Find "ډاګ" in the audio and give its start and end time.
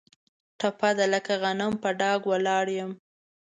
1.99-2.21